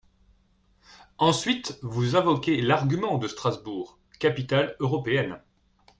Ensuite, 1.19 1.77
vous 1.83 2.15
invoquez 2.15 2.59
l’argument 2.59 3.19
de 3.19 3.27
Strasbourg 3.27 3.99
capitale 4.19 4.75
européenne. 4.79 5.39